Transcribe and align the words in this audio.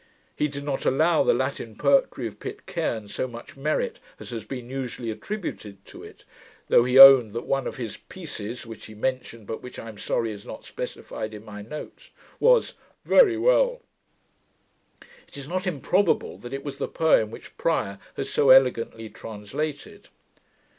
He 0.35 0.47
did 0.47 0.63
not 0.63 0.83
allow 0.83 1.21
the 1.21 1.31
Latin 1.35 1.75
poetry 1.75 2.25
of 2.25 2.39
Pitcairne 2.39 3.07
so 3.07 3.27
much 3.27 3.55
merit 3.55 3.99
as 4.19 4.31
has 4.31 4.43
been 4.43 4.67
usually 4.67 5.11
attributed 5.11 5.85
to 5.85 6.01
it; 6.01 6.25
though 6.69 6.83
he 6.85 6.97
owned 6.97 7.33
that 7.33 7.45
one 7.45 7.67
of 7.67 7.77
his 7.77 7.97
pieces, 7.97 8.65
which 8.65 8.87
he 8.87 8.95
mentioned, 8.95 9.45
but 9.45 9.61
which 9.61 9.77
I 9.77 9.89
am 9.89 9.99
sorry 9.99 10.31
is 10.31 10.43
not 10.43 10.65
specified 10.65 11.35
in 11.35 11.45
my 11.45 11.61
notes, 11.61 12.09
was 12.39 12.73
'very 13.05 13.37
well'. 13.37 13.81
It 15.27 15.37
is 15.37 15.47
not 15.47 15.67
improbable 15.67 16.39
that 16.39 16.51
it 16.51 16.63
was 16.63 16.77
the 16.77 16.87
poem 16.87 17.29
which 17.29 17.55
Prior 17.59 17.99
has 18.17 18.27
so 18.27 18.49
elegantly 18.49 19.07
translated. 19.07 20.07